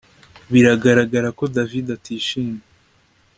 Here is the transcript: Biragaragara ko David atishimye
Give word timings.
Biragaragara 0.51 1.29
ko 1.37 1.43
David 1.55 1.85
atishimye 1.97 2.61